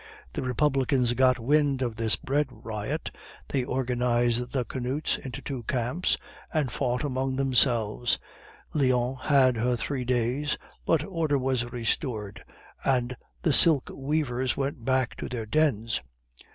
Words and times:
The 0.33 0.41
Republicans 0.41 1.13
got 1.13 1.37
wind 1.37 1.83
of 1.83 1.95
this 1.95 2.15
bread 2.15 2.47
riot, 2.49 3.11
they 3.49 3.63
organized 3.63 4.51
the 4.51 4.65
canuts 4.65 5.19
in 5.19 5.31
two 5.31 5.61
camps, 5.61 6.17
and 6.51 6.71
fought 6.71 7.03
among 7.03 7.35
themselves. 7.35 8.17
Lyons 8.73 9.19
had 9.21 9.57
her 9.57 9.75
Three 9.75 10.03
Days, 10.03 10.57
but 10.87 11.05
order 11.05 11.37
was 11.37 11.71
restored, 11.71 12.43
and 12.83 13.15
the 13.43 13.53
silk 13.53 13.91
weavers 13.93 14.57
went 14.57 14.83
back 14.83 15.15
to 15.17 15.29
their 15.29 15.45
dens. 15.45 16.01